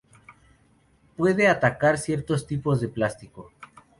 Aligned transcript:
Puede 1.15 1.47
atacar 1.47 1.99
ciertos 1.99 2.47
tipos 2.47 2.81
de 2.81 2.87
plástico. 2.87 3.51